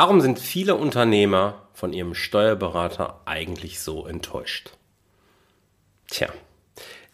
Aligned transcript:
Warum 0.00 0.20
sind 0.20 0.38
viele 0.38 0.76
Unternehmer 0.76 1.66
von 1.72 1.92
ihrem 1.92 2.14
Steuerberater 2.14 3.20
eigentlich 3.24 3.80
so 3.80 4.06
enttäuscht? 4.06 4.70
Tja, 6.08 6.28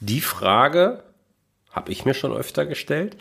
die 0.01 0.21
Frage 0.21 1.03
habe 1.71 1.91
ich 1.91 2.05
mir 2.05 2.13
schon 2.13 2.37
öfter 2.37 2.67
gestellt. 2.67 3.17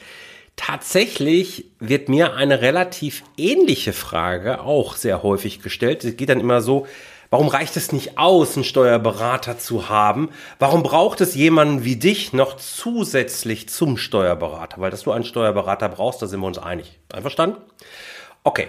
Tatsächlich 0.57 1.71
wird 1.79 2.10
mir 2.10 2.34
eine 2.34 2.60
relativ 2.60 3.23
ähnliche 3.38 3.94
Frage 3.94 4.60
auch 4.60 4.97
sehr 4.97 5.23
häufig 5.23 5.62
gestellt. 5.62 6.04
Es 6.04 6.18
geht 6.18 6.27
dann 6.27 6.41
immer 6.41 6.59
so, 6.59 6.86
warum 7.30 7.48
reicht 7.48 7.77
es 7.77 7.93
nicht 7.93 8.18
aus, 8.18 8.57
einen 8.57 8.66
Steuerberater 8.66 9.59
zu 9.59 9.88
haben? 9.88 10.27
Warum 10.59 10.84
braucht 10.84 11.21
es 11.21 11.36
jemanden 11.36 11.86
wie 11.86 11.95
dich 11.95 12.34
noch 12.34 12.57
zusätzlich 12.57 13.70
zum 13.70 13.95
Steuerberater? 13.95 14.82
Weil 14.82 14.91
dass 14.91 15.04
du 15.04 15.14
einen 15.14 15.23
Steuerberater 15.23 15.88
brauchst, 15.88 16.21
da 16.21 16.27
sind 16.27 16.41
wir 16.41 16.48
uns 16.48 16.57
einig. 16.57 17.00
Einverstanden? 17.14 17.61
Okay, 18.43 18.68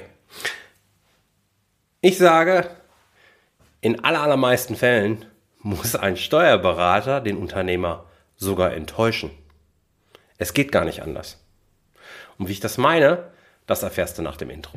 ich 2.05 2.19
sage, 2.19 2.69
in 3.81 4.05
allermeisten 4.05 4.77
Fällen 4.77 5.25
muss 5.61 5.97
ein 5.97 6.19
Steuerberater 6.19 7.23
den 7.23 7.39
Unternehmer 7.39 8.05
sogar 8.37 8.75
enttäuschen. 8.75 9.31
Es 10.37 10.53
geht 10.53 10.71
gar 10.71 10.85
nicht 10.85 11.01
anders. 11.01 11.43
Und 12.37 12.49
wie 12.49 12.53
ich 12.53 12.61
das 12.61 12.77
meine, 12.77 13.31
das 13.67 13.83
erfährst 13.83 14.19
du 14.19 14.23
nach 14.23 14.37
dem 14.37 14.51
Intro. 14.51 14.77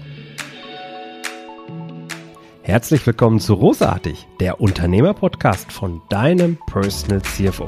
Herzlich 2.61 3.05
willkommen 3.05 3.41
zu 3.41 3.55
Rosartig, 3.55 4.25
der 4.39 4.61
Unternehmerpodcast 4.61 5.69
von 5.69 6.01
deinem 6.09 6.57
Personal 6.67 7.21
CFO. 7.23 7.67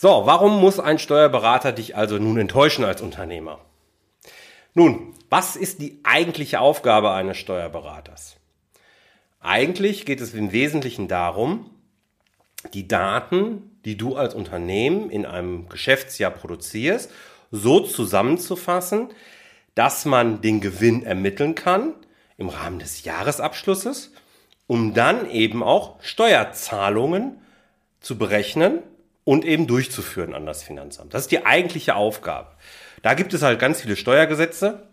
So, 0.00 0.26
warum 0.26 0.60
muss 0.60 0.78
ein 0.78 1.00
Steuerberater 1.00 1.72
dich 1.72 1.96
also 1.96 2.18
nun 2.18 2.38
enttäuschen 2.38 2.84
als 2.84 3.02
Unternehmer? 3.02 3.58
Nun, 4.72 5.12
was 5.28 5.56
ist 5.56 5.82
die 5.82 5.98
eigentliche 6.04 6.60
Aufgabe 6.60 7.10
eines 7.10 7.36
Steuerberaters? 7.38 8.36
Eigentlich 9.40 10.06
geht 10.06 10.20
es 10.20 10.34
im 10.34 10.52
Wesentlichen 10.52 11.08
darum, 11.08 11.68
die 12.74 12.86
Daten, 12.86 13.76
die 13.84 13.96
du 13.96 14.14
als 14.14 14.36
Unternehmen 14.36 15.10
in 15.10 15.26
einem 15.26 15.68
Geschäftsjahr 15.68 16.30
produzierst, 16.30 17.10
so 17.50 17.80
zusammenzufassen, 17.80 19.08
dass 19.74 20.04
man 20.04 20.40
den 20.40 20.60
Gewinn 20.60 21.02
ermitteln 21.02 21.56
kann 21.56 21.92
im 22.36 22.50
Rahmen 22.50 22.78
des 22.78 23.02
Jahresabschlusses, 23.02 24.12
um 24.68 24.94
dann 24.94 25.28
eben 25.28 25.64
auch 25.64 26.00
Steuerzahlungen 26.04 27.42
zu 27.98 28.16
berechnen 28.16 28.84
und 29.28 29.44
eben 29.44 29.66
durchzuführen 29.66 30.32
an 30.32 30.46
das 30.46 30.62
Finanzamt. 30.62 31.12
Das 31.12 31.24
ist 31.24 31.30
die 31.30 31.44
eigentliche 31.44 31.96
Aufgabe. 31.96 32.48
Da 33.02 33.12
gibt 33.12 33.34
es 33.34 33.42
halt 33.42 33.58
ganz 33.58 33.82
viele 33.82 33.94
Steuergesetze 33.94 34.88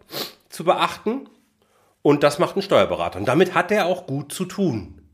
zu 0.49 0.65
beachten 0.65 1.29
und 2.01 2.21
das 2.21 2.37
macht 2.37 2.57
ein 2.57 2.61
Steuerberater. 2.61 3.17
Und 3.17 3.29
damit 3.29 3.53
hat 3.53 3.71
er 3.71 3.85
auch 3.85 4.07
gut 4.07 4.33
zu 4.33 4.43
tun. 4.43 5.07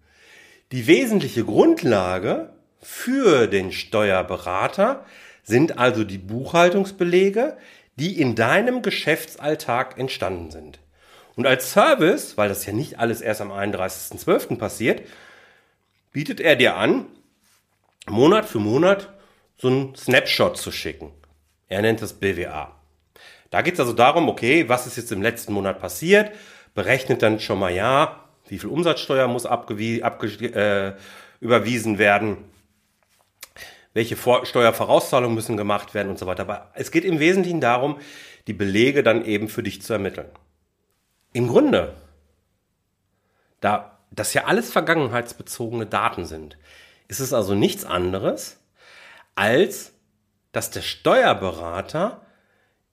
Die 0.71 0.87
wesentliche 0.87 1.45
Grundlage 1.45 2.49
für 2.81 3.45
den 3.45 3.71
Steuerberater 3.71 5.05
sind 5.43 5.77
also 5.77 6.03
die 6.03 6.17
Buchhaltungsbelege, 6.17 7.57
die 7.97 8.19
in 8.19 8.33
deinem 8.33 8.81
Geschäftsalltag 8.81 9.99
entstanden 9.99 10.49
sind. 10.49 10.79
Und 11.35 11.45
als 11.45 11.73
Service, 11.73 12.39
weil 12.39 12.49
das 12.49 12.65
ja 12.65 12.73
nicht 12.73 12.97
alles 12.97 13.21
erst 13.21 13.41
am 13.41 13.51
31.12. 13.51 14.57
passiert, 14.57 15.03
bietet 16.11 16.39
er 16.39 16.55
dir 16.55 16.75
an, 16.75 17.05
Monat 18.09 18.45
für 18.45 18.59
Monat 18.59 19.09
so 19.61 19.67
einen 19.67 19.95
Snapshot 19.95 20.57
zu 20.57 20.71
schicken. 20.71 21.11
Er 21.67 21.83
nennt 21.83 22.01
das 22.01 22.13
BWA. 22.13 22.75
Da 23.51 23.61
geht 23.61 23.75
es 23.75 23.79
also 23.79 23.93
darum, 23.93 24.27
okay, 24.27 24.67
was 24.67 24.87
ist 24.87 24.97
jetzt 24.97 25.11
im 25.11 25.21
letzten 25.21 25.53
Monat 25.53 25.79
passiert, 25.79 26.31
berechnet 26.73 27.21
dann 27.21 27.39
schon 27.39 27.59
mal, 27.59 27.71
ja, 27.71 28.25
wie 28.47 28.57
viel 28.57 28.69
Umsatzsteuer 28.69 29.27
muss 29.27 29.45
abge, 29.45 29.75
äh, 29.75 30.95
überwiesen 31.41 31.99
werden, 31.99 32.37
welche 33.93 34.15
Vor 34.15 34.47
Steuervorauszahlungen 34.47 35.35
müssen 35.35 35.57
gemacht 35.57 35.93
werden 35.93 36.09
und 36.09 36.17
so 36.17 36.25
weiter. 36.25 36.41
Aber 36.43 36.71
es 36.73 36.89
geht 36.89 37.05
im 37.05 37.19
Wesentlichen 37.19 37.61
darum, 37.61 37.99
die 38.47 38.53
Belege 38.53 39.03
dann 39.03 39.23
eben 39.23 39.47
für 39.47 39.61
dich 39.61 39.83
zu 39.83 39.93
ermitteln. 39.93 40.29
Im 41.33 41.47
Grunde, 41.47 41.93
da 43.59 43.99
das 44.09 44.33
ja 44.33 44.45
alles 44.45 44.71
vergangenheitsbezogene 44.71 45.85
Daten 45.85 46.25
sind, 46.25 46.57
ist 47.07 47.19
es 47.19 47.31
also 47.31 47.53
nichts 47.53 47.85
anderes, 47.85 48.60
als 49.35 49.93
dass 50.51 50.71
der 50.71 50.81
Steuerberater 50.81 52.25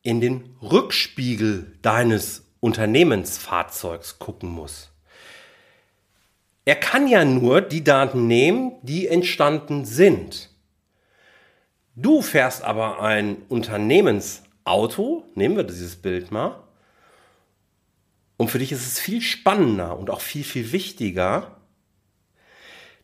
in 0.02 0.20
den 0.20 0.56
Rückspiegel 0.62 1.76
deines 1.82 2.44
Unternehmensfahrzeugs 2.60 4.18
gucken 4.18 4.48
muss. 4.48 4.90
Er 6.64 6.76
kann 6.76 7.08
ja 7.08 7.24
nur 7.24 7.60
die 7.62 7.82
Daten 7.82 8.26
nehmen, 8.26 8.72
die 8.82 9.08
entstanden 9.08 9.84
sind. 9.84 10.50
Du 11.96 12.22
fährst 12.22 12.62
aber 12.62 13.00
ein 13.00 13.42
Unternehmensauto, 13.48 15.24
nehmen 15.34 15.56
wir 15.56 15.64
dieses 15.64 15.96
Bild 15.96 16.30
mal, 16.30 16.62
und 18.36 18.50
für 18.50 18.60
dich 18.60 18.70
ist 18.70 18.86
es 18.86 19.00
viel 19.00 19.20
spannender 19.20 19.98
und 19.98 20.10
auch 20.10 20.20
viel, 20.20 20.44
viel 20.44 20.70
wichtiger, 20.70 21.56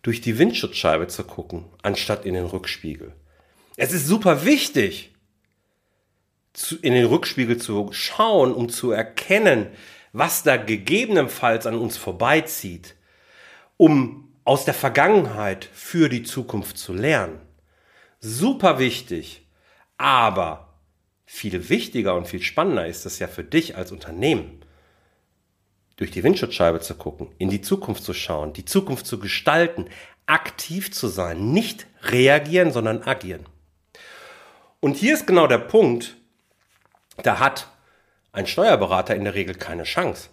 durch 0.02 0.20
die 0.20 0.38
Windschutzscheibe 0.38 1.08
zu 1.08 1.24
gucken, 1.24 1.64
anstatt 1.82 2.24
in 2.24 2.34
den 2.34 2.44
Rückspiegel. 2.44 3.14
Es 3.76 3.92
ist 3.92 4.06
super 4.06 4.44
wichtig, 4.44 5.12
in 6.82 6.94
den 6.94 7.06
Rückspiegel 7.06 7.56
zu 7.56 7.88
schauen, 7.92 8.54
um 8.54 8.68
zu 8.68 8.92
erkennen, 8.92 9.68
was 10.12 10.44
da 10.44 10.56
gegebenenfalls 10.56 11.66
an 11.66 11.76
uns 11.76 11.96
vorbeizieht, 11.96 12.94
um 13.76 14.32
aus 14.44 14.64
der 14.64 14.74
Vergangenheit 14.74 15.68
für 15.72 16.08
die 16.08 16.22
Zukunft 16.22 16.78
zu 16.78 16.92
lernen. 16.92 17.40
Super 18.20 18.78
wichtig, 18.78 19.48
aber 19.98 20.74
viel 21.26 21.68
wichtiger 21.68 22.14
und 22.14 22.28
viel 22.28 22.42
spannender 22.42 22.86
ist 22.86 23.06
es 23.06 23.18
ja 23.18 23.26
für 23.26 23.42
dich 23.42 23.76
als 23.76 23.90
Unternehmen, 23.90 24.60
durch 25.96 26.12
die 26.12 26.22
Windschutzscheibe 26.22 26.80
zu 26.80 26.94
gucken, 26.94 27.28
in 27.38 27.50
die 27.50 27.60
Zukunft 27.60 28.04
zu 28.04 28.14
schauen, 28.14 28.52
die 28.52 28.64
Zukunft 28.64 29.06
zu 29.06 29.18
gestalten, 29.18 29.86
aktiv 30.26 30.92
zu 30.92 31.08
sein, 31.08 31.52
nicht 31.52 31.86
reagieren, 32.02 32.72
sondern 32.72 33.02
agieren. 33.02 33.46
Und 34.84 34.98
hier 34.98 35.14
ist 35.14 35.26
genau 35.26 35.46
der 35.46 35.56
Punkt, 35.56 36.14
da 37.22 37.38
hat 37.38 37.68
ein 38.32 38.46
Steuerberater 38.46 39.14
in 39.16 39.24
der 39.24 39.34
Regel 39.34 39.54
keine 39.54 39.84
Chance. 39.84 40.28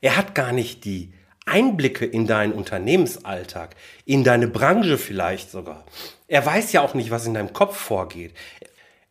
Er 0.00 0.16
hat 0.16 0.36
gar 0.36 0.52
nicht 0.52 0.84
die 0.84 1.12
Einblicke 1.46 2.06
in 2.06 2.28
deinen 2.28 2.52
Unternehmensalltag, 2.52 3.74
in 4.04 4.22
deine 4.22 4.46
Branche 4.46 4.98
vielleicht 4.98 5.50
sogar. 5.50 5.84
Er 6.28 6.46
weiß 6.46 6.70
ja 6.70 6.80
auch 6.80 6.94
nicht, 6.94 7.10
was 7.10 7.26
in 7.26 7.34
deinem 7.34 7.52
Kopf 7.52 7.76
vorgeht. 7.76 8.34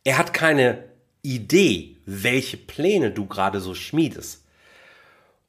Er 0.05 0.17
hat 0.17 0.33
keine 0.33 0.85
Idee, 1.21 1.97
welche 2.05 2.55
Pläne 2.55 3.11
du 3.11 3.25
gerade 3.25 3.59
so 3.59 3.75
schmiedest. 3.75 4.45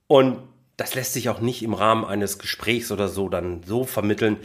Und 0.08 0.42
das 0.76 0.96
lässt 0.96 1.12
sich 1.12 1.28
auch 1.28 1.38
nicht 1.38 1.62
im 1.62 1.74
Rahmen 1.74 2.04
eines 2.04 2.40
Gesprächs 2.40 2.90
oder 2.90 3.06
so 3.06 3.28
dann 3.28 3.62
so 3.62 3.84
vermitteln, 3.84 4.38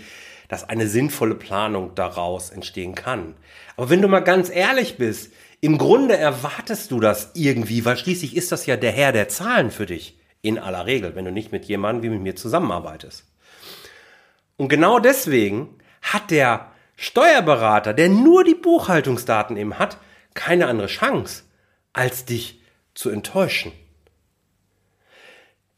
dass 0.47 0.67
eine 0.67 0.87
sinnvolle 0.87 1.35
Planung 1.35 1.93
daraus 1.95 2.49
entstehen 2.49 2.95
kann. 2.95 3.35
Aber 3.75 3.89
wenn 3.89 4.01
du 4.01 4.07
mal 4.07 4.21
ganz 4.21 4.49
ehrlich 4.49 4.97
bist, 4.97 5.31
im 5.59 5.77
Grunde 5.77 6.15
erwartest 6.15 6.91
du 6.91 6.99
das 6.99 7.31
irgendwie, 7.33 7.83
weil 7.83 7.97
schließlich 7.97 8.35
ist 8.35 8.51
das 8.51 8.65
ja 8.65 8.77
der 8.77 8.91
Herr 8.91 9.11
der 9.11 9.27
Zahlen 9.29 9.71
für 9.71 9.85
dich. 9.85 10.19
In 10.41 10.59
aller 10.59 10.85
Regel, 10.85 11.15
wenn 11.15 11.25
du 11.25 11.31
nicht 11.31 11.51
mit 11.51 11.65
jemandem 11.65 12.03
wie 12.03 12.09
mit 12.09 12.21
mir 12.21 12.35
zusammenarbeitest. 12.35 13.25
Und 14.55 14.69
genau 14.69 14.99
deswegen 14.99 15.69
hat 16.01 16.31
der 16.31 16.71
Steuerberater, 16.95 17.93
der 17.93 18.09
nur 18.09 18.43
die 18.43 18.55
Buchhaltungsdaten 18.55 19.57
eben 19.57 19.79
hat, 19.79 19.97
keine 20.35 20.67
andere 20.67 20.87
Chance, 20.87 21.43
als 21.93 22.25
dich 22.25 22.61
zu 22.93 23.09
enttäuschen. 23.09 23.71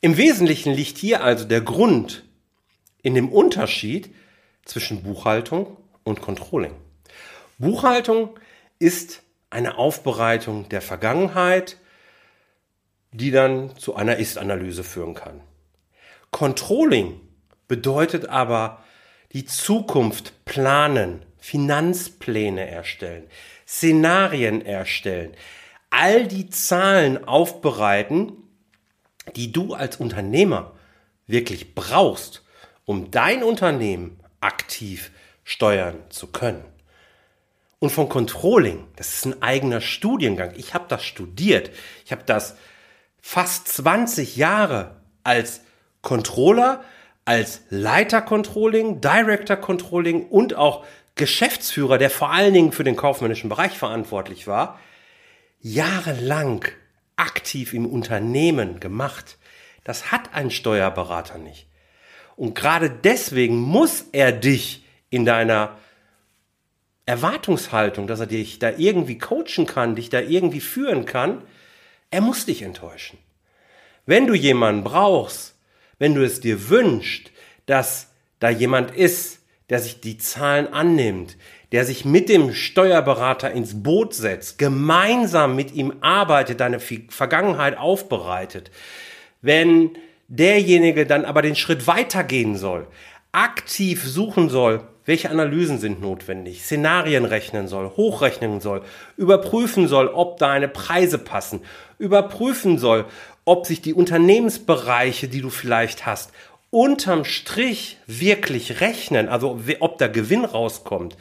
Im 0.02 0.18
Wesentlichen 0.18 0.74
liegt 0.74 0.98
hier 0.98 1.24
also 1.24 1.46
der 1.46 1.62
Grund 1.62 2.24
in 3.02 3.16
dem 3.16 3.30
Unterschied 3.30 4.14
zwischen 4.70 5.04
Buchhaltung 5.04 5.78
und 6.04 6.22
Controlling. 6.22 6.74
Buchhaltung 7.58 8.40
ist 8.78 9.24
eine 9.50 9.78
Aufbereitung 9.78 10.70
der 10.70 10.82
Vergangenheit, 10.82 11.78
die 13.12 13.32
dann 13.32 13.76
zu 13.78 13.96
einer 13.96 14.18
Ist-Analyse 14.18 14.84
führen 14.84 15.16
kann. 15.16 15.42
Controlling 16.32 17.20
bedeutet 17.68 18.30
aber 18.30 18.84
die 19.34 19.46
Zukunft 19.46 20.46
planen, 20.46 21.26
Finanzpläne 21.38 22.70
erstellen, 22.70 23.24
Szenarien 23.68 24.64
erstellen, 24.64 25.34
all 25.90 26.28
die 26.28 26.50
Zahlen 26.50 27.28
aufbereiten, 27.28 28.34
die 29.36 29.52
du 29.52 29.74
als 29.74 29.98
Unternehmer 29.98 30.74
wirklich 31.26 31.74
brauchst, 31.74 32.44
um 32.86 33.10
dein 33.10 33.44
Unternehmen 33.44 34.19
aktiv 34.42 35.12
steuern 35.44 36.04
zu 36.10 36.28
können. 36.28 36.64
Und 37.80 37.92
von 37.92 38.10
Controlling, 38.10 38.88
das 38.98 39.14
ist 39.14 39.26
ein 39.26 39.42
eigener 39.42 39.80
Studiengang. 39.80 40.54
Ich 40.58 40.74
habe 40.74 40.86
das 40.90 41.04
studiert. 41.06 41.72
Ich 42.06 42.12
habe 42.12 42.24
das 42.26 42.56
fast 43.22 43.68
20 43.70 44.36
Jahre 44.36 44.98
als 45.24 45.62
Controller, 46.02 46.84
als 47.24 47.62
Leiter 47.70 48.22
Controlling, 48.22 49.02
Director 49.02 49.56
Controlling 49.56 50.28
und 50.28 50.56
auch 50.56 50.86
Geschäftsführer, 51.16 51.98
der 51.98 52.10
vor 52.10 52.32
allen 52.32 52.54
Dingen 52.54 52.72
für 52.72 52.84
den 52.84 52.96
kaufmännischen 52.96 53.50
Bereich 53.50 53.78
verantwortlich 53.78 54.48
war, 54.48 54.80
jahrelang 55.62 56.66
aktiv 57.16 57.74
im 57.74 57.86
Unternehmen 57.86 58.80
gemacht. 58.80 59.38
Das 59.84 60.12
hat 60.12 60.34
ein 60.34 60.52
Steuerberater 60.52 61.38
nicht. 61.38 61.69
Und 62.40 62.56
gerade 62.56 62.90
deswegen 62.90 63.58
muss 63.58 64.06
er 64.14 64.32
dich 64.32 64.86
in 65.10 65.26
deiner 65.26 65.78
Erwartungshaltung, 67.06 68.08
dass 68.08 68.22
er 68.22 68.28
dich 68.28 68.60
da 68.60 68.72
irgendwie 68.78 69.18
coachen 69.18 69.66
kann, 69.66 69.98
dich 69.98 70.10
da 70.10 70.22
irgendwie 70.22 70.62
führen 70.62 71.06
kann, 71.06 71.42
er 72.12 72.22
muss 72.22 72.46
dich 72.46 72.62
enttäuschen. 72.62 73.20
Wenn 74.06 74.26
du 74.26 74.36
jemanden 74.36 74.86
brauchst, 74.86 75.56
wenn 75.98 76.16
du 76.16 76.24
es 76.24 76.40
dir 76.40 76.70
wünschst, 76.70 77.30
dass 77.66 78.08
da 78.40 78.50
jemand 78.50 78.92
ist, 78.92 79.42
der 79.70 79.80
sich 79.80 80.00
die 80.00 80.18
Zahlen 80.18 80.72
annimmt, 80.72 81.36
der 81.74 81.84
sich 81.84 82.06
mit 82.06 82.30
dem 82.30 82.54
Steuerberater 82.54 83.52
ins 83.52 83.84
Boot 83.84 84.14
setzt, 84.14 84.58
gemeinsam 84.58 85.58
mit 85.58 85.74
ihm 85.74 85.96
arbeitet, 86.00 86.62
deine 86.62 86.80
Vergangenheit 86.80 87.78
aufbereitet, 87.78 88.72
wenn 89.42 89.98
derjenige 90.30 91.06
dann 91.06 91.26
aber 91.26 91.42
den 91.42 91.56
Schritt 91.56 91.88
weitergehen 91.88 92.56
soll, 92.56 92.88
aktiv 93.32 94.04
suchen 94.04 94.50
soll, 94.50 94.82
welche 95.06 95.32
Analysen 95.32 95.80
sind 95.80 96.02
notwendig, 96.02 96.64
Szenarien 96.64 97.26
rechnen 97.26 97.68
soll, 97.68 97.92
hochrechnen 97.98 98.62
soll, 98.62 98.84
überprüfen 99.18 99.88
soll, 99.88 100.08
ob 100.08 100.38
deine 100.38 100.68
Preise 100.68 101.18
passen, 101.18 101.62
überprüfen 101.98 102.78
soll, 102.78 103.06
ob 103.44 103.66
sich 103.66 103.82
die 103.82 103.96
Unternehmensbereiche, 103.96 105.28
die 105.28 105.42
du 105.42 105.50
vielleicht 105.50 106.06
hast, 106.06 106.32
unterm 106.70 107.26
Strich 107.26 107.98
wirklich 108.06 108.82
rechnen, 108.82 109.28
also 109.28 109.60
ob 109.80 109.98
der 109.98 110.10
Gewinn 110.10 110.46
rauskommt, 110.46 111.18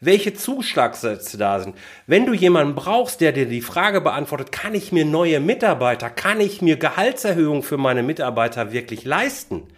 welche 0.00 0.34
Zuschlagssätze 0.34 1.38
da 1.38 1.60
sind. 1.60 1.76
Wenn 2.06 2.26
du 2.26 2.32
jemanden 2.32 2.74
brauchst, 2.74 3.20
der 3.20 3.32
dir 3.32 3.46
die 3.46 3.62
Frage 3.62 4.00
beantwortet, 4.00 4.52
kann 4.52 4.74
ich 4.74 4.92
mir 4.92 5.04
neue 5.04 5.40
Mitarbeiter, 5.40 6.10
kann 6.10 6.40
ich 6.40 6.62
mir 6.62 6.76
Gehaltserhöhung 6.76 7.62
für 7.62 7.76
meine 7.76 8.02
Mitarbeiter 8.02 8.72
wirklich 8.72 9.04
leisten? 9.04 9.68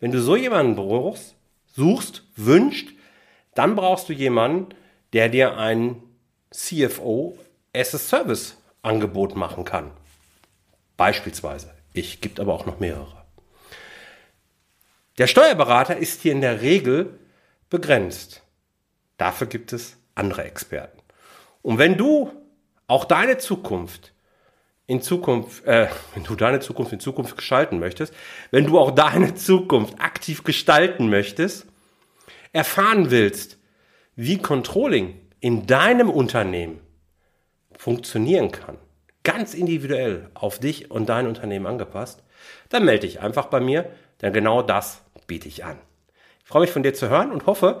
Wenn 0.00 0.12
du 0.12 0.20
so 0.20 0.36
jemanden 0.36 0.76
brauchst, 0.76 1.34
suchst, 1.74 2.24
wünscht, 2.36 2.90
dann 3.54 3.76
brauchst 3.76 4.08
du 4.08 4.12
jemanden, 4.12 4.74
der 5.12 5.28
dir 5.28 5.56
ein 5.58 6.02
CFO 6.50 7.38
as 7.74 7.94
a 7.94 7.98
Service 7.98 8.56
Angebot 8.82 9.36
machen 9.36 9.64
kann. 9.64 9.92
Beispielsweise. 10.96 11.70
Ich 11.92 12.20
gibt 12.20 12.40
aber 12.40 12.54
auch 12.54 12.66
noch 12.66 12.80
mehrere. 12.80 13.22
Der 15.18 15.26
Steuerberater 15.26 15.96
ist 15.96 16.22
hier 16.22 16.32
in 16.32 16.40
der 16.40 16.62
Regel 16.62 17.18
begrenzt. 17.70 18.41
Dafür 19.16 19.46
gibt 19.46 19.72
es 19.72 19.96
andere 20.14 20.44
Experten. 20.44 20.98
Und 21.62 21.78
wenn 21.78 21.96
du 21.96 22.30
auch 22.86 23.04
deine 23.04 23.38
Zukunft 23.38 24.12
in 24.86 25.00
Zukunft, 25.00 25.64
äh, 25.64 25.88
wenn 26.14 26.24
du 26.24 26.34
deine 26.34 26.60
Zukunft 26.60 26.92
in 26.92 27.00
Zukunft 27.00 27.36
gestalten 27.36 27.78
möchtest, 27.78 28.12
wenn 28.50 28.66
du 28.66 28.78
auch 28.78 28.90
deine 28.90 29.34
Zukunft 29.34 30.00
aktiv 30.00 30.44
gestalten 30.44 31.08
möchtest, 31.08 31.66
erfahren 32.52 33.10
willst, 33.10 33.58
wie 34.16 34.38
Controlling 34.38 35.18
in 35.40 35.66
deinem 35.66 36.10
Unternehmen 36.10 36.80
funktionieren 37.76 38.52
kann, 38.52 38.76
ganz 39.22 39.54
individuell 39.54 40.30
auf 40.34 40.58
dich 40.58 40.90
und 40.90 41.08
dein 41.08 41.26
Unternehmen 41.26 41.66
angepasst, 41.66 42.22
dann 42.68 42.84
melde 42.84 43.06
dich 43.06 43.20
einfach 43.20 43.46
bei 43.46 43.60
mir, 43.60 43.90
denn 44.20 44.32
genau 44.32 44.62
das 44.62 45.02
biete 45.26 45.48
ich 45.48 45.64
an. 45.64 45.78
Ich 46.42 46.48
freue 46.48 46.62
mich 46.62 46.70
von 46.70 46.82
dir 46.82 46.92
zu 46.92 47.08
hören 47.08 47.32
und 47.32 47.46
hoffe, 47.46 47.80